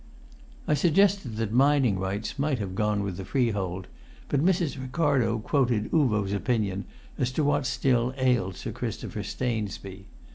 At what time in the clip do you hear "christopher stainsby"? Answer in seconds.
8.71-10.07